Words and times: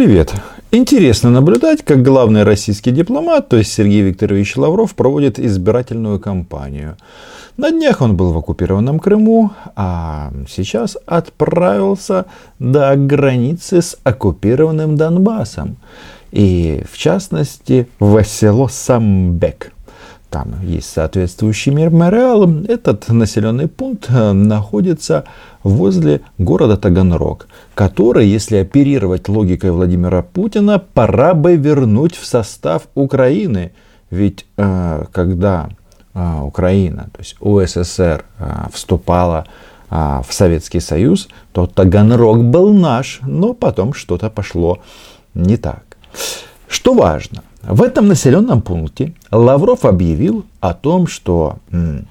Привет. 0.00 0.32
Интересно 0.70 1.28
наблюдать, 1.28 1.84
как 1.84 2.00
главный 2.00 2.42
российский 2.42 2.90
дипломат, 2.90 3.50
то 3.50 3.58
есть 3.58 3.70
Сергей 3.70 4.00
Викторович 4.00 4.56
Лавров, 4.56 4.94
проводит 4.94 5.38
избирательную 5.38 6.18
кампанию. 6.18 6.96
На 7.58 7.70
днях 7.70 8.00
он 8.00 8.16
был 8.16 8.32
в 8.32 8.38
оккупированном 8.38 8.98
Крыму, 8.98 9.50
а 9.76 10.32
сейчас 10.48 10.96
отправился 11.04 12.24
до 12.58 12.96
границы 12.96 13.82
с 13.82 13.98
оккупированным 14.02 14.96
Донбассом. 14.96 15.76
И 16.32 16.82
в 16.90 16.96
частности 16.96 17.86
в 17.98 18.24
село 18.24 18.68
Самбек– 18.68 19.74
там 20.30 20.54
есть 20.62 20.90
соответствующий 20.90 21.72
мемориал. 21.72 22.48
Этот 22.64 23.08
населенный 23.08 23.68
пункт 23.68 24.06
э, 24.08 24.32
находится 24.32 25.24
возле 25.62 26.20
города 26.38 26.76
Таганрог, 26.76 27.48
который, 27.74 28.26
если 28.26 28.56
оперировать 28.56 29.28
логикой 29.28 29.72
Владимира 29.72 30.22
Путина, 30.22 30.78
пора 30.78 31.34
бы 31.34 31.56
вернуть 31.56 32.14
в 32.14 32.24
состав 32.24 32.82
Украины. 32.94 33.72
Ведь 34.10 34.46
э, 34.56 35.04
когда 35.12 35.68
э, 36.14 36.40
Украина, 36.42 37.08
то 37.12 37.18
есть 37.18 37.36
УССР, 37.40 38.24
вступала 38.72 39.46
в 39.90 40.26
Советский 40.30 40.78
Союз, 40.78 41.28
то 41.52 41.66
Таганрог 41.66 42.44
был 42.44 42.72
наш, 42.72 43.18
но 43.22 43.54
потом 43.54 43.92
что-то 43.92 44.30
пошло 44.30 44.78
не 45.34 45.56
так. 45.56 45.82
Что 46.68 46.94
важно, 46.94 47.42
в 47.62 47.82
этом 47.82 48.08
населенном 48.08 48.62
пункте 48.62 49.14
Лавров 49.30 49.84
объявил 49.84 50.46
о 50.60 50.74
том, 50.74 51.06
что 51.06 51.58
м, 51.70 52.06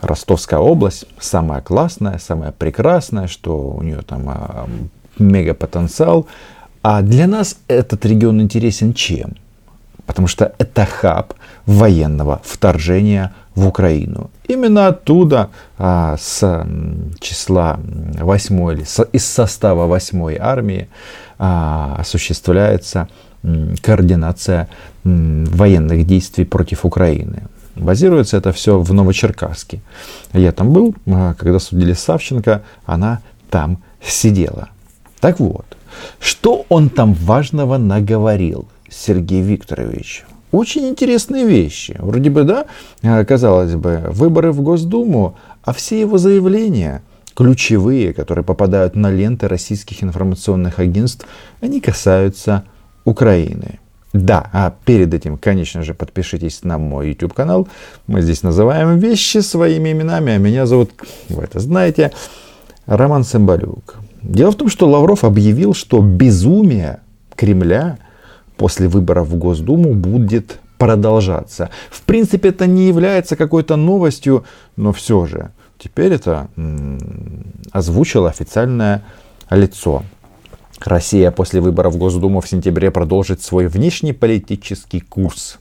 Ростовская 0.00 0.60
область 0.60 1.06
самая 1.18 1.60
классная, 1.60 2.18
самая 2.18 2.52
прекрасная, 2.52 3.26
что 3.26 3.56
у 3.56 3.82
нее 3.82 4.02
там 4.02 4.28
а, 4.28 4.68
мега. 5.18 5.56
А 6.82 7.02
для 7.02 7.26
нас 7.26 7.58
этот 7.66 8.04
регион 8.06 8.40
интересен 8.40 8.94
чем? 8.94 9.34
Потому 10.06 10.28
что 10.28 10.52
это 10.58 10.86
хаб 10.86 11.34
военного 11.66 12.40
вторжения 12.44 13.34
в 13.54 13.66
Украину. 13.66 14.30
Именно 14.48 14.88
оттуда, 14.88 15.50
а, 15.78 16.16
с 16.18 16.66
числа 17.20 17.78
8 17.78 18.72
или 18.72 18.84
с, 18.84 19.02
из 19.12 19.26
состава 19.26 19.86
8 19.86 20.36
армии 20.38 20.88
а, 21.38 21.96
осуществляется 21.98 23.08
координация 23.82 24.68
военных 25.04 26.06
действий 26.06 26.44
против 26.44 26.84
Украины. 26.84 27.42
Базируется 27.76 28.38
это 28.38 28.52
все 28.52 28.80
в 28.80 28.92
Новочеркасске. 28.92 29.80
Я 30.32 30.52
там 30.52 30.72
был, 30.72 30.94
а, 31.06 31.34
когда 31.34 31.58
судили 31.58 31.92
Савченко, 31.92 32.62
она 32.86 33.20
там 33.50 33.78
сидела. 34.02 34.70
Так 35.20 35.40
вот, 35.40 35.66
что 36.18 36.64
он 36.68 36.88
там 36.88 37.12
важного 37.12 37.76
наговорил, 37.76 38.68
Сергей 38.90 39.42
Викторович? 39.42 40.24
Очень 40.52 40.88
интересные 40.88 41.44
вещи. 41.44 41.96
Вроде 41.98 42.30
бы, 42.30 42.44
да, 42.44 42.66
а, 43.02 43.24
казалось 43.24 43.74
бы, 43.74 44.04
выборы 44.08 44.52
в 44.52 44.62
Госдуму, 44.62 45.36
а 45.62 45.72
все 45.72 46.00
его 46.00 46.18
заявления, 46.18 47.02
ключевые, 47.34 48.14
которые 48.14 48.44
попадают 48.44 48.94
на 48.94 49.10
ленты 49.10 49.48
российских 49.48 50.02
информационных 50.02 50.78
агентств, 50.78 51.26
они 51.60 51.80
касаются 51.80 52.64
Украины. 53.04 53.80
Да, 54.12 54.48
а 54.52 54.74
перед 54.84 55.12
этим, 55.12 55.36
конечно 55.36 55.82
же, 55.82 55.92
подпишитесь 55.92 56.62
на 56.62 56.78
мой 56.78 57.08
YouTube 57.08 57.34
канал. 57.34 57.68
Мы 58.06 58.22
здесь 58.22 58.42
называем 58.42 58.98
вещи 58.98 59.38
своими 59.38 59.92
именами, 59.92 60.32
а 60.32 60.38
меня 60.38 60.64
зовут, 60.64 60.92
вы 61.28 61.42
это 61.42 61.60
знаете, 61.60 62.12
Роман 62.86 63.24
Цымбалюк. 63.24 63.96
Дело 64.22 64.52
в 64.52 64.56
том, 64.56 64.70
что 64.70 64.88
Лавров 64.88 65.24
объявил, 65.24 65.74
что 65.74 66.00
безумие 66.00 67.00
Кремля 67.34 67.98
после 68.56 68.88
выборов 68.88 69.28
в 69.28 69.36
Госдуму 69.36 69.94
будет 69.94 70.58
продолжаться. 70.78 71.70
В 71.90 72.02
принципе, 72.02 72.50
это 72.50 72.66
не 72.66 72.88
является 72.88 73.36
какой-то 73.36 73.76
новостью, 73.76 74.44
но 74.76 74.92
все 74.92 75.26
же 75.26 75.50
теперь 75.78 76.12
это 76.12 76.48
озвучило 77.72 78.28
официальное 78.28 79.02
лицо 79.50 80.02
Россия 80.84 81.30
после 81.30 81.60
выборов 81.60 81.94
в 81.94 81.98
Госдуму 81.98 82.40
в 82.40 82.48
сентябре 82.48 82.90
продолжит 82.90 83.42
свой 83.42 83.66
внешнеполитический 83.66 85.00
курс. 85.00 85.58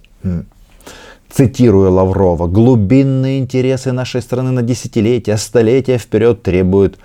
Цитирую 1.30 1.91
Лаврова, 1.91 2.47
глубинные 2.47 3.40
интересы 3.40 3.91
нашей 3.91 4.22
страны 4.22 4.52
на 4.52 4.62
десятилетия, 4.62 5.38
столетия 5.38 5.97
вперед 5.97 6.44
требуют 6.44 6.97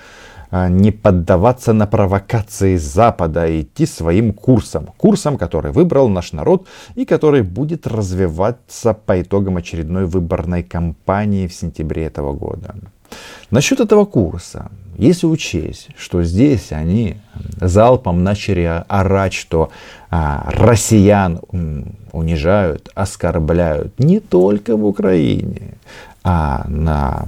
не 0.50 0.90
поддаваться 0.90 1.72
на 1.72 1.86
провокации 1.86 2.76
Запада, 2.76 3.42
а 3.42 3.60
идти 3.60 3.86
своим 3.86 4.32
курсом. 4.32 4.88
Курсом, 4.96 5.38
который 5.38 5.72
выбрал 5.72 6.08
наш 6.08 6.32
народ 6.32 6.66
и 6.96 7.04
который 7.04 7.42
будет 7.42 7.86
развиваться 7.86 8.94
по 8.94 9.20
итогам 9.20 9.56
очередной 9.56 10.06
выборной 10.06 10.62
кампании 10.62 11.46
в 11.46 11.54
сентябре 11.54 12.04
этого 12.04 12.32
года. 12.32 12.74
Насчет 13.50 13.80
этого 13.80 14.04
курса. 14.04 14.70
Если 14.96 15.26
учесть, 15.26 15.88
что 15.96 16.22
здесь 16.22 16.72
они 16.72 17.16
залпом 17.60 18.22
начали 18.22 18.84
орать, 18.86 19.32
что 19.32 19.70
а, 20.10 20.50
россиян 20.52 21.40
унижают, 22.12 22.90
оскорбляют 22.94 23.98
не 23.98 24.20
только 24.20 24.76
в 24.76 24.84
Украине, 24.84 25.78
а 26.22 26.66
на 26.68 27.24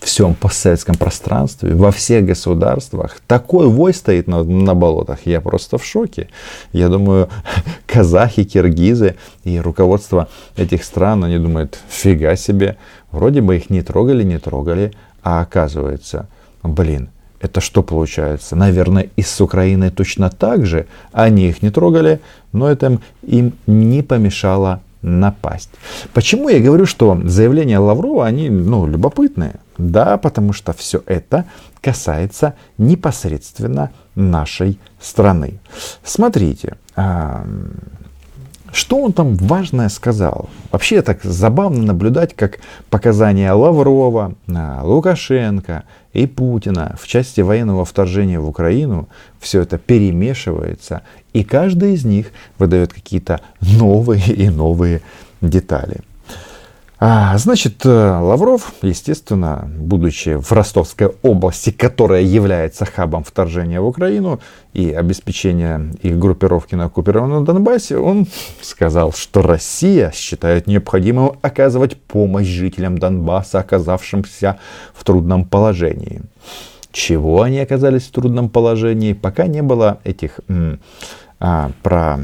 всем 0.00 0.34
постсоветском 0.34 0.94
пространстве, 0.94 1.74
во 1.74 1.90
всех 1.90 2.26
государствах. 2.26 3.20
Такой 3.26 3.66
вой 3.66 3.92
стоит 3.92 4.28
на, 4.28 4.44
на 4.44 4.74
болотах. 4.74 5.20
Я 5.26 5.40
просто 5.40 5.78
в 5.78 5.84
шоке. 5.84 6.28
Я 6.72 6.88
думаю, 6.88 7.28
казахи, 7.86 8.44
киргизы 8.44 9.16
и 9.44 9.58
руководство 9.58 10.28
этих 10.56 10.84
стран, 10.84 11.24
они 11.24 11.38
думают, 11.38 11.78
фига 11.88 12.36
себе, 12.36 12.76
вроде 13.10 13.40
бы 13.40 13.56
их 13.56 13.68
не 13.68 13.82
трогали, 13.82 14.22
не 14.22 14.38
трогали, 14.38 14.92
а 15.22 15.40
оказывается, 15.40 16.28
блин, 16.62 17.10
это 17.40 17.60
что 17.60 17.82
получается? 17.82 18.54
Наверное, 18.54 19.08
и 19.16 19.22
с 19.22 19.40
Украиной 19.40 19.90
точно 19.90 20.30
так 20.30 20.66
же. 20.66 20.86
Они 21.10 21.48
их 21.48 21.62
не 21.62 21.70
трогали, 21.70 22.20
но 22.52 22.70
это 22.70 22.98
им 23.22 23.54
не 23.66 24.02
помешало 24.02 24.82
напасть. 25.02 25.70
Почему 26.12 26.48
я 26.48 26.60
говорю, 26.60 26.86
что 26.86 27.20
заявления 27.24 27.78
Лаврова, 27.78 28.26
они 28.26 28.50
ну, 28.50 28.86
любопытные? 28.86 29.56
Да, 29.78 30.18
потому 30.18 30.52
что 30.52 30.72
все 30.72 31.02
это 31.06 31.46
касается 31.80 32.54
непосредственно 32.76 33.90
нашей 34.14 34.78
страны. 35.00 35.60
Смотрите, 36.04 36.76
что 38.72 38.98
он 38.98 39.12
там 39.12 39.34
важное 39.34 39.88
сказал? 39.88 40.48
Вообще 40.70 41.02
так 41.02 41.22
забавно 41.24 41.82
наблюдать, 41.82 42.34
как 42.36 42.58
показания 42.88 43.52
Лаврова, 43.52 44.34
а, 44.48 44.80
Лукашенко 44.84 45.84
и 46.12 46.26
Путина 46.26 46.96
в 47.00 47.06
части 47.06 47.40
военного 47.40 47.84
вторжения 47.84 48.40
в 48.40 48.48
Украину, 48.48 49.08
все 49.38 49.62
это 49.62 49.78
перемешивается, 49.78 51.02
и 51.32 51.44
каждый 51.44 51.94
из 51.94 52.04
них 52.04 52.32
выдает 52.58 52.92
какие-то 52.92 53.40
новые 53.60 54.24
и 54.26 54.48
новые 54.48 55.02
детали. 55.40 56.00
А, 57.02 57.38
значит, 57.38 57.86
э, 57.86 57.88
Лавров, 57.88 58.74
естественно, 58.82 59.66
будучи 59.74 60.36
в 60.36 60.52
Ростовской 60.52 61.10
области, 61.22 61.70
которая 61.70 62.20
является 62.20 62.84
хабом 62.84 63.24
вторжения 63.24 63.80
в 63.80 63.86
Украину 63.86 64.38
и 64.74 64.92
обеспечения 64.92 65.94
их 66.02 66.18
группировки 66.18 66.74
на 66.74 66.84
оккупированном 66.84 67.46
Донбассе, 67.46 67.96
он 67.96 68.26
сказал, 68.60 69.14
что 69.14 69.40
Россия 69.40 70.10
считает 70.14 70.66
необходимым 70.66 71.38
оказывать 71.40 71.96
помощь 71.96 72.46
жителям 72.46 72.98
Донбасса, 72.98 73.60
оказавшимся 73.60 74.58
в 74.92 75.02
трудном 75.02 75.46
положении. 75.46 76.20
Чего 76.92 77.40
они 77.40 77.60
оказались 77.60 78.08
в 78.08 78.12
трудном 78.12 78.50
положении, 78.50 79.14
пока 79.14 79.46
не 79.46 79.62
было 79.62 80.00
этих 80.04 80.40
а, 81.40 81.70
про... 81.82 82.18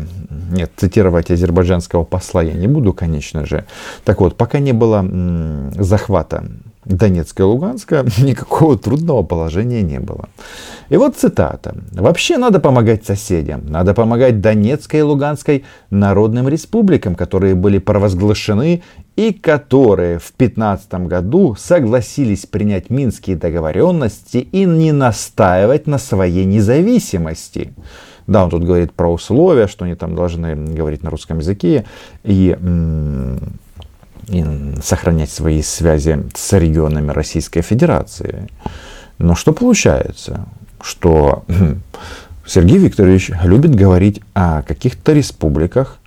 Нет, 0.50 0.72
цитировать 0.76 1.30
азербайджанского 1.30 2.04
посла 2.04 2.42
я 2.42 2.52
не 2.52 2.68
буду, 2.68 2.92
конечно 2.92 3.46
же. 3.46 3.64
Так 4.04 4.20
вот, 4.20 4.36
пока 4.36 4.58
не 4.58 4.72
было 4.72 4.98
м, 4.98 5.72
захвата 5.74 6.44
Донецка 6.84 7.42
и 7.42 7.46
Луганска, 7.46 8.04
никакого 8.18 8.78
трудного 8.78 9.22
положения 9.22 9.82
не 9.82 9.98
было. 9.98 10.28
И 10.88 10.96
вот 10.96 11.16
цитата. 11.16 11.74
«Вообще 11.92 12.36
надо 12.36 12.60
помогать 12.60 13.04
соседям. 13.04 13.66
Надо 13.66 13.94
помогать 13.94 14.40
Донецкой 14.40 15.00
и 15.00 15.02
Луганской 15.02 15.64
народным 15.90 16.48
республикам, 16.48 17.14
которые 17.14 17.54
были 17.54 17.78
провозглашены 17.78 18.82
и 19.16 19.32
которые 19.32 20.18
в 20.18 20.30
2015 20.36 20.94
году 21.06 21.56
согласились 21.58 22.46
принять 22.46 22.90
минские 22.90 23.36
договоренности 23.36 24.36
и 24.36 24.64
не 24.64 24.92
настаивать 24.92 25.86
на 25.86 25.98
своей 25.98 26.44
независимости». 26.44 27.72
Да, 28.26 28.44
он 28.44 28.50
тут 28.50 28.64
говорит 28.64 28.92
про 28.92 29.12
условия, 29.12 29.68
что 29.68 29.84
они 29.84 29.94
там 29.94 30.14
должны 30.14 30.54
говорить 30.54 31.02
на 31.02 31.10
русском 31.10 31.38
языке 31.38 31.84
и, 32.24 32.56
и 34.28 34.44
сохранять 34.82 35.30
свои 35.30 35.62
связи 35.62 36.24
с 36.34 36.58
регионами 36.58 37.10
Российской 37.10 37.62
Федерации. 37.62 38.48
Но 39.18 39.34
что 39.34 39.52
получается? 39.52 40.46
Что 40.80 41.44
Сергей 42.46 42.78
Викторович 42.78 43.30
любит 43.44 43.74
говорить 43.74 44.20
о 44.34 44.62
каких-то 44.62 45.12
республиках, 45.12 45.98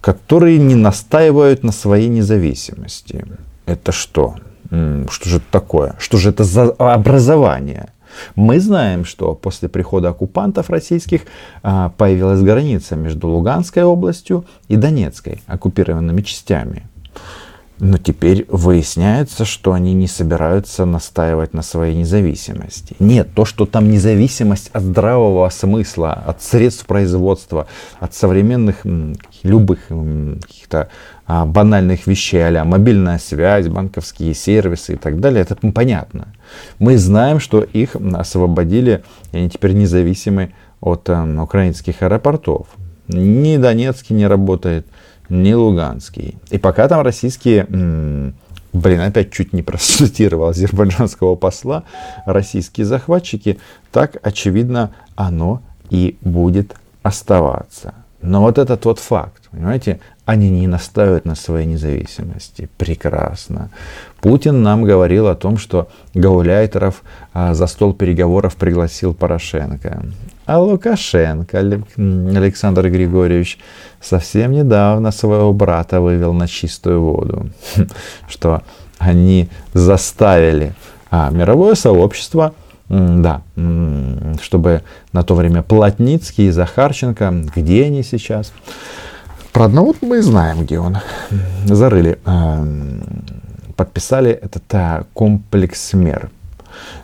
которые 0.00 0.58
не 0.58 0.74
настаивают 0.74 1.62
на 1.62 1.72
своей 1.72 2.08
независимости. 2.08 3.24
Это 3.66 3.92
что? 3.92 4.36
Что 4.70 5.28
же 5.28 5.36
это 5.36 5.46
такое? 5.50 5.94
Что 5.98 6.16
же 6.16 6.30
это 6.30 6.44
за 6.44 6.70
образование? 6.70 7.88
Мы 8.34 8.60
знаем, 8.60 9.04
что 9.04 9.34
после 9.34 9.68
прихода 9.68 10.08
оккупантов 10.10 10.70
российских 10.70 11.22
а, 11.62 11.90
появилась 11.96 12.42
граница 12.42 12.96
между 12.96 13.28
Луганской 13.28 13.82
областью 13.82 14.44
и 14.68 14.76
Донецкой 14.76 15.40
оккупированными 15.46 16.22
частями. 16.22 16.89
Но 17.80 17.96
теперь 17.96 18.44
выясняется, 18.48 19.46
что 19.46 19.72
они 19.72 19.94
не 19.94 20.06
собираются 20.06 20.84
настаивать 20.84 21.54
на 21.54 21.62
своей 21.62 21.96
независимости. 21.96 22.94
Нет, 22.98 23.30
то, 23.34 23.46
что 23.46 23.64
там 23.64 23.90
независимость 23.90 24.68
от 24.74 24.82
здравого 24.82 25.48
смысла, 25.48 26.12
от 26.12 26.42
средств 26.42 26.84
производства, 26.84 27.66
от 27.98 28.12
современных 28.12 28.84
любых 29.42 29.88
каких-то 29.88 30.90
а, 31.26 31.46
банальных 31.46 32.06
вещей, 32.06 32.44
а 32.44 32.64
мобильная 32.64 33.18
связь, 33.18 33.68
банковские 33.68 34.34
сервисы 34.34 34.92
и 34.92 34.96
так 34.96 35.18
далее, 35.18 35.42
это 35.42 35.56
понятно. 35.72 36.34
Мы 36.78 36.98
знаем, 36.98 37.40
что 37.40 37.62
их 37.62 37.96
освободили, 38.12 39.04
и 39.32 39.38
они 39.38 39.48
теперь 39.48 39.72
независимы 39.72 40.52
от 40.82 41.08
э, 41.08 41.40
украинских 41.40 42.02
аэропортов. 42.02 42.66
Ни 43.08 43.56
Донецкий 43.56 44.14
не 44.14 44.26
работает, 44.26 44.86
ни 45.30 45.52
Луганский. 45.52 46.36
И 46.50 46.58
пока 46.58 46.88
там 46.88 47.02
российские, 47.02 47.64
блин, 47.64 49.00
опять 49.00 49.32
чуть 49.32 49.52
не 49.52 49.62
процитировал 49.64 50.48
азербайджанского 50.48 51.36
посла, 51.36 51.84
российские 52.26 52.84
захватчики, 52.84 53.58
так 53.90 54.16
очевидно 54.22 54.90
оно 55.16 55.62
и 55.88 56.18
будет 56.20 56.74
оставаться. 57.02 57.94
Но 58.22 58.42
вот 58.42 58.58
этот 58.58 58.84
вот 58.84 58.98
факт, 58.98 59.48
понимаете, 59.50 60.00
они 60.26 60.50
не 60.50 60.66
настаивают 60.66 61.24
на 61.24 61.34
своей 61.34 61.66
независимости. 61.66 62.68
Прекрасно. 62.76 63.70
Путин 64.20 64.62
нам 64.62 64.84
говорил 64.84 65.26
о 65.26 65.34
том, 65.34 65.56
что 65.56 65.88
гауляйтеров 66.14 67.02
а, 67.32 67.54
за 67.54 67.66
стол 67.66 67.94
переговоров 67.94 68.56
пригласил 68.56 69.14
Порошенко. 69.14 70.04
А 70.46 70.58
Лукашенко 70.60 71.58
Александр 71.58 72.90
Григорьевич 72.90 73.58
совсем 74.00 74.52
недавно 74.52 75.10
своего 75.12 75.52
брата 75.52 76.00
вывел 76.00 76.32
на 76.32 76.46
чистую 76.46 77.00
воду, 77.00 77.48
что 78.28 78.62
они 78.98 79.48
заставили 79.72 80.74
а, 81.10 81.30
мировое 81.30 81.74
сообщество, 81.74 82.54
да, 82.90 83.42
чтобы 84.42 84.82
на 85.12 85.22
то 85.22 85.34
время 85.34 85.62
Плотницкий 85.62 86.48
и 86.48 86.50
Захарченко, 86.50 87.44
где 87.54 87.84
они 87.84 88.02
сейчас? 88.02 88.52
Про 89.52 89.64
одного 89.64 89.94
мы 90.00 90.20
знаем, 90.22 90.64
где 90.64 90.78
он. 90.78 90.98
Зарыли, 91.64 92.18
а, 92.24 92.64
подписали 93.76 94.30
этот 94.32 94.62
а, 94.72 95.04
комплекс 95.12 95.92
мер. 95.92 96.30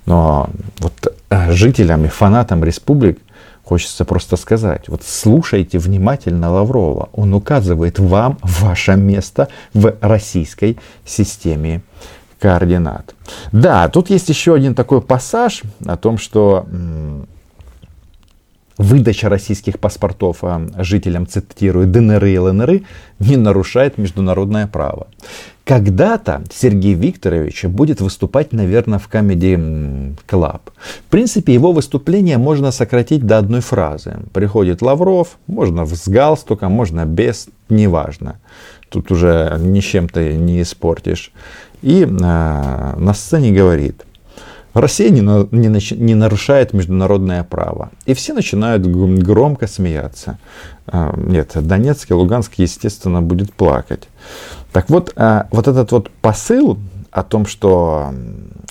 Но 0.06 0.50
вот 0.78 1.14
жителям 1.50 2.04
и 2.04 2.08
фанатам 2.08 2.64
республик 2.64 3.18
Хочется 3.66 4.04
просто 4.04 4.36
сказать, 4.36 4.88
вот 4.88 5.02
слушайте 5.02 5.80
внимательно 5.80 6.52
Лаврова. 6.52 7.08
Он 7.12 7.34
указывает 7.34 7.98
вам 7.98 8.38
ваше 8.40 8.94
место 8.94 9.48
в 9.74 9.92
российской 10.00 10.78
системе 11.04 11.82
координат. 12.38 13.14
Да, 13.52 13.88
тут 13.88 14.10
есть 14.10 14.28
еще 14.28 14.54
один 14.54 14.74
такой 14.74 15.00
пассаж 15.00 15.62
о 15.84 15.96
том, 15.96 16.18
что 16.18 16.66
выдача 18.78 19.28
российских 19.28 19.78
паспортов 19.78 20.38
а, 20.42 20.66
жителям, 20.78 21.26
цитирую, 21.26 21.86
ДНР 21.86 22.24
и 22.24 22.38
ЛНР 22.38 22.80
не 23.18 23.36
нарушает 23.36 23.98
международное 23.98 24.66
право. 24.66 25.06
Когда-то 25.64 26.44
Сергей 26.52 26.94
Викторович 26.94 27.64
будет 27.64 28.00
выступать, 28.00 28.52
наверное, 28.52 29.00
в 29.00 29.08
Comedy 29.10 30.14
Club. 30.28 30.60
В 30.76 31.10
принципе, 31.10 31.54
его 31.54 31.72
выступление 31.72 32.38
можно 32.38 32.70
сократить 32.70 33.26
до 33.26 33.38
одной 33.38 33.62
фразы. 33.62 34.18
Приходит 34.32 34.80
Лавров, 34.82 35.38
можно 35.48 35.84
с 35.86 36.06
галстуком, 36.06 36.70
можно 36.70 37.04
без, 37.04 37.48
неважно. 37.68 38.38
Тут 38.90 39.10
уже 39.10 39.56
ни 39.58 39.80
чем 39.80 40.08
ты 40.08 40.34
не 40.34 40.62
испортишь. 40.62 41.32
И 41.82 42.02
э, 42.02 42.06
на 42.08 43.14
сцене 43.14 43.52
говорит, 43.52 44.04
Россия 44.76 45.08
не, 45.08 45.20
не, 45.20 45.94
не 45.96 46.14
нарушает 46.14 46.74
международное 46.74 47.44
право. 47.44 47.90
И 48.04 48.12
все 48.12 48.34
начинают 48.34 48.86
громко 48.86 49.66
смеяться. 49.66 50.38
А, 50.86 51.14
нет, 51.16 51.52
Донецк 51.54 52.10
и 52.10 52.14
Луганск, 52.14 52.52
естественно, 52.58 53.22
будет 53.22 53.54
плакать. 53.54 54.08
Так 54.72 54.90
вот, 54.90 55.12
а, 55.16 55.48
вот 55.50 55.66
этот 55.66 55.92
вот 55.92 56.10
посыл 56.20 56.78
о 57.10 57.22
том, 57.22 57.46
что 57.46 58.12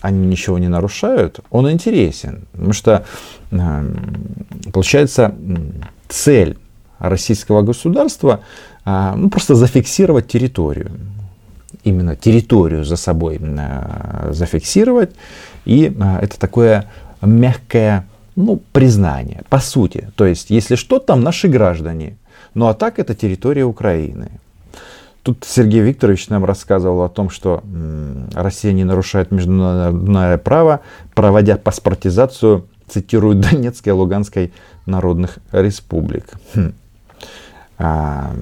они 0.02 0.28
ничего 0.28 0.60
не 0.60 0.68
нарушают, 0.68 1.40
он 1.50 1.72
интересен. 1.72 2.46
Потому 2.52 2.74
что, 2.74 3.06
получается, 4.72 5.34
цель 6.08 6.60
российского 7.00 7.64
государства 7.64 8.42
ну, 8.86 9.32
просто 9.32 9.56
зафиксировать 9.56 10.28
территорию. 10.28 10.92
Именно 11.86 12.16
территорию 12.18 12.84
за 12.84 12.98
собой 12.98 13.40
зафиксировать 14.32 15.16
и 15.66 15.96
а, 16.00 16.20
это 16.20 16.38
такое 16.40 16.86
мягкое 17.22 18.06
ну, 18.36 18.62
признание, 18.74 19.44
по 19.50 19.60
сути. 19.60 20.10
То 20.16 20.26
есть, 20.26 20.50
если 20.50 20.76
что, 20.76 21.00
там 21.00 21.22
наши 21.22 21.48
граждане. 21.48 22.18
Ну 22.54 22.68
а 22.68 22.74
так 22.74 23.00
это 23.00 23.16
территория 23.16 23.66
Украины. 23.66 24.30
Тут 25.24 25.44
Сергей 25.48 25.82
Викторович 25.82 26.30
нам 26.30 26.46
рассказывал 26.46 27.02
о 27.02 27.10
том, 27.10 27.30
что 27.30 27.64
Россия 28.34 28.74
не 28.74 28.84
нарушает 28.84 29.32
международное 29.32 30.38
право, 30.38 30.82
проводя 31.16 31.58
паспортизацию, 31.58 32.68
цитирую, 32.88 33.36
Донецкой 33.36 33.92
и 33.92 33.96
Луганской 33.96 34.54
народных 34.86 35.40
республик. 35.52 36.26
Хм. 36.54 36.74
А, 37.78 38.34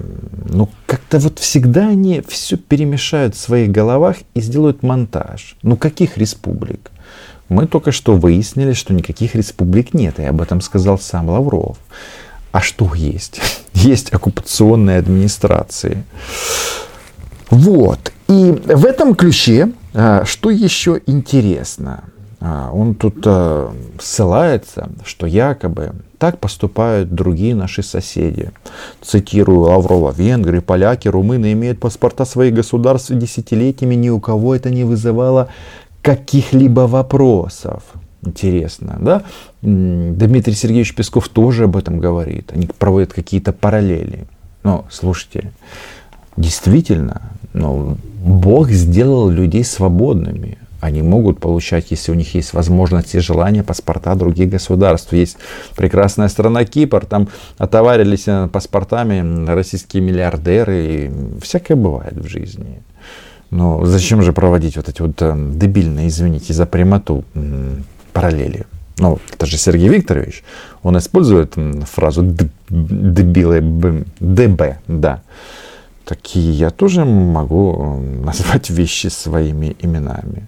ну, 0.48 0.68
как-то 0.86 1.18
вот 1.18 1.38
всегда 1.38 1.88
они 1.88 2.22
все 2.26 2.56
перемешают 2.56 3.34
в 3.34 3.40
своих 3.40 3.70
головах 3.70 4.16
и 4.34 4.40
сделают 4.40 4.82
монтаж. 4.82 5.56
Ну, 5.62 5.76
каких 5.76 6.16
республик? 6.18 6.90
Мы 7.48 7.66
только 7.66 7.92
что 7.92 8.16
выяснили, 8.16 8.72
что 8.72 8.94
никаких 8.94 9.34
республик 9.34 9.92
нет, 9.92 10.18
и 10.18 10.24
об 10.24 10.40
этом 10.40 10.60
сказал 10.60 10.98
сам 10.98 11.28
Лавров. 11.28 11.76
А 12.52 12.60
что 12.60 12.94
есть? 12.94 13.40
Есть 13.74 14.12
оккупационные 14.12 14.98
администрации. 14.98 16.04
Вот. 17.50 18.12
И 18.28 18.52
в 18.52 18.86
этом 18.86 19.14
ключе, 19.14 19.72
а, 19.92 20.24
что 20.24 20.50
еще 20.50 21.00
интересно, 21.06 22.04
он 22.44 22.94
тут 22.94 23.22
а, 23.26 23.72
ссылается, 23.98 24.90
что 25.04 25.26
якобы 25.26 25.92
так 26.18 26.38
поступают 26.38 27.14
другие 27.14 27.54
наши 27.54 27.82
соседи. 27.82 28.50
Цитирую 29.00 29.60
Лаврова. 29.60 30.12
Венгры, 30.12 30.60
поляки, 30.60 31.08
румыны 31.08 31.52
имеют 31.52 31.80
паспорта 31.80 32.24
своих 32.24 32.54
государств 32.54 33.10
десятилетиями, 33.10 33.94
ни 33.94 34.10
у 34.10 34.20
кого 34.20 34.54
это 34.54 34.70
не 34.70 34.84
вызывало 34.84 35.48
каких-либо 36.02 36.82
вопросов. 36.82 37.82
Интересно, 38.22 38.98
да? 39.00 39.22
Дмитрий 39.62 40.54
Сергеевич 40.54 40.94
Песков 40.94 41.28
тоже 41.28 41.64
об 41.64 41.76
этом 41.76 41.98
говорит. 41.98 42.52
Они 42.54 42.66
проводят 42.66 43.12
какие-то 43.12 43.52
параллели. 43.52 44.26
Но, 44.62 44.84
слушайте, 44.90 45.52
действительно, 46.36 47.22
ну, 47.52 47.96
Бог 48.22 48.70
сделал 48.70 49.28
людей 49.28 49.64
свободными. 49.64 50.58
Они 50.84 51.00
могут 51.00 51.40
получать, 51.40 51.90
если 51.92 52.12
у 52.12 52.14
них 52.14 52.34
есть 52.34 52.52
возможность 52.52 53.14
и 53.14 53.18
желание, 53.18 53.62
паспорта 53.62 54.14
других 54.14 54.50
государств. 54.50 55.14
Есть 55.14 55.38
прекрасная 55.76 56.28
страна 56.28 56.66
Кипр, 56.66 57.06
там 57.06 57.28
отоварились 57.56 58.26
паспортами 58.52 59.46
российские 59.46 60.02
миллиардеры, 60.02 60.86
и 60.86 61.10
всякое 61.40 61.76
бывает 61.76 62.12
в 62.12 62.28
жизни. 62.28 62.82
Но 63.50 63.86
зачем 63.86 64.20
же 64.20 64.34
проводить 64.34 64.76
вот 64.76 64.90
эти 64.90 65.00
вот 65.00 65.22
э, 65.22 65.34
дебильные, 65.54 66.08
извините 66.08 66.52
за 66.52 66.66
прямоту, 66.66 67.24
параллели? 68.12 68.66
Ну, 68.98 69.18
это 69.32 69.46
же 69.46 69.56
Сергей 69.56 69.88
Викторович, 69.88 70.44
он 70.82 70.98
использует 70.98 71.54
фразу 71.94 72.36
дебилы, 72.68 74.04
ДБ, 74.20 74.76
да. 74.86 75.22
Такие 76.04 76.52
я 76.52 76.68
тоже 76.68 77.06
могу 77.06 77.96
назвать 78.22 78.68
вещи 78.68 79.06
своими 79.06 79.74
именами. 79.80 80.46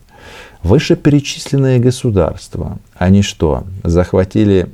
Вышеперечисленные 0.62 1.78
государства, 1.78 2.78
они 2.94 3.22
что, 3.22 3.64
захватили 3.84 4.68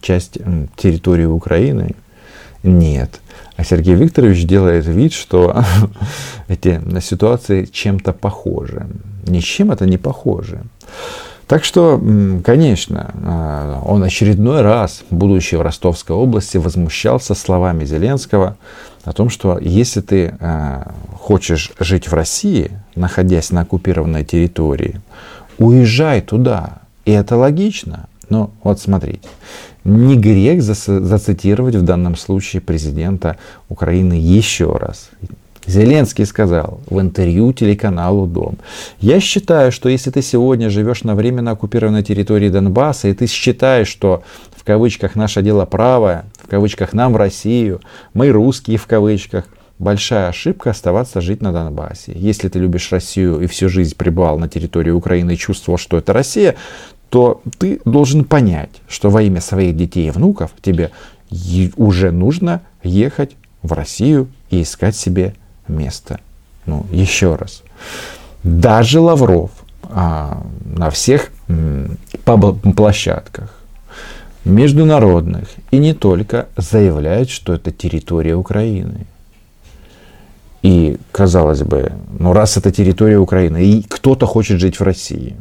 часть 0.00 0.38
территории 0.76 1.26
Украины? 1.26 1.94
Нет. 2.62 3.20
А 3.56 3.64
Сергей 3.64 3.94
Викторович 3.94 4.44
делает 4.46 4.86
вид, 4.86 5.12
что 5.12 5.62
эти 6.48 6.80
ситуации 7.00 7.64
чем-то 7.64 8.12
похожи. 8.12 8.86
Ничем 9.26 9.70
это 9.72 9.86
не 9.86 9.98
похоже. 9.98 10.62
Так 11.46 11.62
что, 11.64 12.02
конечно, 12.44 13.14
а, 13.24 13.82
он 13.84 14.02
очередной 14.02 14.62
раз, 14.62 15.04
будучи 15.10 15.54
в 15.54 15.60
Ростовской 15.60 16.16
области, 16.16 16.56
возмущался 16.56 17.34
словами 17.34 17.84
Зеленского 17.84 18.56
о 19.06 19.12
том, 19.12 19.30
что 19.30 19.58
если 19.58 20.00
ты 20.00 20.34
а, 20.40 20.92
хочешь 21.14 21.72
жить 21.78 22.08
в 22.08 22.12
России, 22.12 22.72
находясь 22.96 23.52
на 23.52 23.60
оккупированной 23.60 24.24
территории, 24.24 25.00
уезжай 25.58 26.20
туда. 26.20 26.80
И 27.04 27.12
это 27.12 27.36
логично. 27.36 28.08
Но 28.28 28.50
вот 28.64 28.80
смотрите, 28.80 29.28
не 29.84 30.16
грех 30.16 30.60
зацитировать 30.60 31.76
в 31.76 31.82
данном 31.82 32.16
случае 32.16 32.60
президента 32.60 33.36
Украины 33.68 34.14
еще 34.14 34.76
раз. 34.76 35.10
Зеленский 35.66 36.26
сказал 36.26 36.80
в 36.90 37.00
интервью 37.00 37.52
телеканалу 37.52 38.26
«Дом». 38.26 38.58
«Я 39.00 39.20
считаю, 39.20 39.70
что 39.70 39.88
если 39.88 40.10
ты 40.10 40.22
сегодня 40.22 40.68
живешь 40.68 41.04
на 41.04 41.14
временно 41.14 41.52
оккупированной 41.52 42.02
территории 42.02 42.48
Донбасса, 42.48 43.08
и 43.08 43.14
ты 43.14 43.28
считаешь, 43.28 43.88
что 43.88 44.24
кавычках 44.66 45.14
наше 45.14 45.42
дело 45.42 45.64
правое, 45.64 46.24
в 46.42 46.48
кавычках 46.48 46.92
нам 46.92 47.12
в 47.12 47.16
Россию, 47.16 47.80
мы 48.12 48.30
русские 48.30 48.78
в 48.78 48.86
кавычках, 48.86 49.46
большая 49.78 50.28
ошибка 50.28 50.70
оставаться 50.70 51.20
жить 51.20 51.40
на 51.40 51.52
Донбассе. 51.52 52.12
Если 52.14 52.48
ты 52.48 52.58
любишь 52.58 52.90
Россию 52.90 53.40
и 53.40 53.46
всю 53.46 53.68
жизнь 53.68 53.94
пребывал 53.96 54.38
на 54.38 54.48
территории 54.48 54.90
Украины 54.90 55.34
и 55.34 55.36
чувствовал, 55.36 55.78
что 55.78 55.96
это 55.98 56.12
Россия, 56.12 56.56
то 57.10 57.40
ты 57.58 57.80
должен 57.84 58.24
понять, 58.24 58.70
что 58.88 59.10
во 59.10 59.22
имя 59.22 59.40
своих 59.40 59.76
детей 59.76 60.08
и 60.08 60.10
внуков 60.10 60.50
тебе 60.60 60.90
уже 61.76 62.10
нужно 62.10 62.62
ехать 62.82 63.36
в 63.62 63.72
Россию 63.72 64.28
и 64.50 64.62
искать 64.62 64.96
себе 64.96 65.34
место. 65.68 66.20
Ну, 66.64 66.86
еще 66.90 67.36
раз. 67.36 67.62
Даже 68.42 69.00
Лавров 69.00 69.50
а, 69.84 70.42
на 70.64 70.90
всех 70.90 71.30
м, 71.48 71.96
площадках 72.24 73.55
международных 74.46 75.48
и 75.72 75.78
не 75.78 75.92
только 75.92 76.46
заявляет, 76.56 77.30
что 77.30 77.54
это 77.54 77.72
территория 77.72 78.36
Украины. 78.36 79.06
И, 80.62 80.98
казалось 81.12 81.62
бы, 81.62 81.92
ну 82.18 82.32
раз 82.32 82.56
это 82.56 82.70
территория 82.70 83.18
Украины, 83.18 83.64
и 83.64 83.82
кто-то 83.82 84.26
хочет 84.26 84.60
жить 84.60 84.80
в 84.80 84.82
России, 84.82 85.36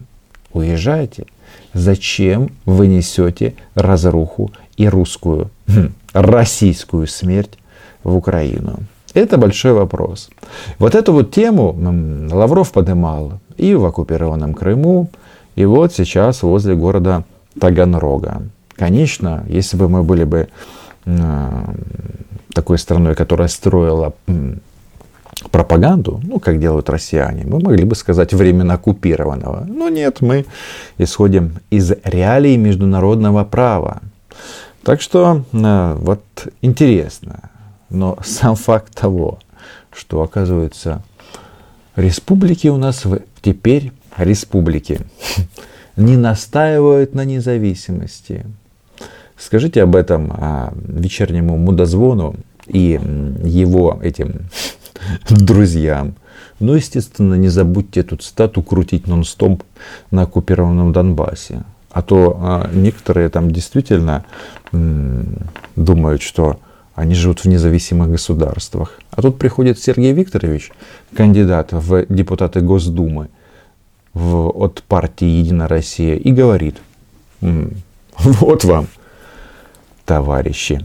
уезжайте. 0.54 1.26
Зачем 1.74 2.50
вы 2.66 2.88
несете 2.88 3.54
разруху 3.76 4.52
и 4.78 4.88
русскую, 4.88 5.50
хм, 5.68 5.94
российскую 6.14 7.08
смерть 7.08 7.58
в 8.04 8.16
Украину? 8.16 8.80
Это 9.14 9.38
большой 9.38 9.74
вопрос. 9.74 10.30
Вот 10.80 10.96
эту 10.96 11.14
вот 11.14 11.32
тему 11.32 11.76
Лавров 12.32 12.72
поднимал 12.72 13.40
и 13.58 13.74
в 13.76 13.86
оккупированном 13.86 14.54
Крыму, 14.54 15.10
и 15.56 15.66
вот 15.66 15.94
сейчас 15.94 16.44
возле 16.44 16.76
города 16.76 17.24
Таганрога. 17.60 18.42
Конечно, 18.76 19.46
если 19.48 19.78
бы 19.78 19.90
мы 19.90 20.04
были 20.04 20.24
бы 20.24 20.48
такой 22.54 22.78
страной, 22.80 23.16
которая 23.16 23.48
строила 23.48 24.14
пропаганду, 25.52 26.20
ну, 26.24 26.40
как 26.40 26.60
делают 26.60 26.90
россияне, 26.90 27.44
мы 27.46 27.60
могли 27.60 27.84
бы 27.84 27.96
сказать 27.96 28.34
временно 28.34 28.76
оккупированного. 28.76 29.66
Но 29.68 29.90
нет, 29.90 30.22
мы 30.22 30.46
исходим 30.98 31.60
из 31.70 31.92
реалий 32.04 32.58
международного 32.58 33.44
права. 33.44 34.02
Так 34.84 35.02
что 35.02 35.44
э, 35.52 35.96
вот 36.00 36.22
интересно, 36.62 37.50
но 37.90 38.18
сам 38.24 38.56
факт 38.56 38.94
того, 38.96 39.40
что 39.92 40.22
оказывается 40.22 41.04
республики 41.96 42.68
у 42.68 42.78
нас 42.78 43.04
теперь 43.42 43.92
республики 44.18 45.02
не 45.98 46.18
настаивают 46.18 47.14
на 47.14 47.26
независимости. 47.26 48.46
Скажите 49.38 49.84
об 49.84 49.96
этом 49.96 50.32
а, 50.32 50.74
вечернему 50.76 51.58
мудозвону 51.58 52.36
и 52.68 53.00
его 53.44 54.00
этим 54.02 54.42
друзьям. 55.30 56.16
Ну, 56.60 56.74
естественно, 56.76 57.36
не 57.36 57.50
забудьте 57.50 58.00
эту 58.00 58.16
цитату 58.16 58.64
крутить 58.64 59.08
нон-стоп 59.08 59.64
на 60.12 60.24
оккупированном 60.24 60.94
Донбассе. 60.94 61.64
А 61.92 62.02
то 62.02 62.38
а, 62.42 62.70
некоторые 62.74 63.30
там 63.30 63.52
действительно 63.52 64.26
м- 64.72 65.38
думают, 65.76 66.22
что 66.22 66.60
они 66.94 67.14
живут 67.14 67.42
в 67.42 67.46
независимых 67.46 68.10
государствах. 68.10 69.00
А 69.12 69.22
тут 69.22 69.38
приходит 69.38 69.80
Сергей 69.80 70.14
Викторович, 70.14 70.72
кандидат 71.16 71.74
в 71.74 72.06
депутаты 72.08 72.62
Госдумы 72.62 73.28
в, 74.14 74.48
от 74.48 74.82
партии 74.84 75.26
«Единая 75.26 75.68
Россия», 75.68 76.16
и 76.16 76.32
говорит, 76.32 76.78
вот 78.18 78.64
вам, 78.64 78.88
товарищи, 80.06 80.84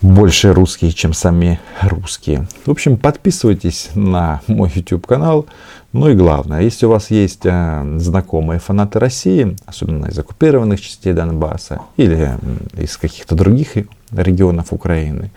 больше 0.00 0.54
русские, 0.54 0.92
чем 0.92 1.12
сами 1.12 1.60
русские. 1.82 2.46
В 2.64 2.70
общем, 2.70 2.96
подписывайтесь 2.96 3.90
на 3.94 4.40
мой 4.46 4.70
YouTube 4.74 5.06
канал. 5.06 5.46
Ну 5.92 6.08
и 6.08 6.14
главное, 6.14 6.62
если 6.62 6.86
у 6.86 6.90
вас 6.90 7.10
есть 7.10 7.44
э, 7.44 7.96
знакомые 7.98 8.60
фанаты 8.60 8.98
России, 8.98 9.56
особенно 9.66 10.06
из 10.06 10.18
оккупированных 10.18 10.80
частей 10.80 11.12
Донбасса 11.12 11.80
или 11.96 12.30
из 12.78 12.96
каких-то 12.96 13.34
других 13.34 13.74
регионов 14.12 14.72
Украины, 14.72 15.30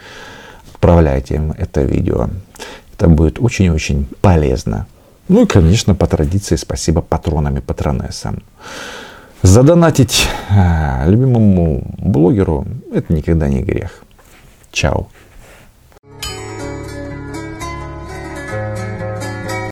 отправляйте 0.73 1.35
им 1.35 1.51
это 1.51 1.81
видео. 1.81 2.29
Это 2.93 3.09
будет 3.09 3.39
очень-очень 3.39 4.07
полезно. 4.21 4.85
Ну 5.27 5.43
и, 5.43 5.47
конечно, 5.47 5.95
по 5.95 6.07
традиции 6.07 6.55
спасибо 6.55 7.01
патронам 7.01 7.57
и 7.57 7.61
патронессам. 7.61 8.43
Задонатить 9.43 10.25
э, 10.49 11.09
любимому 11.09 11.83
блогеру– 11.97 12.65
это 12.93 13.13
никогда 13.13 13.49
не 13.49 13.61
грех. 13.61 14.05
Чао. 14.71 15.07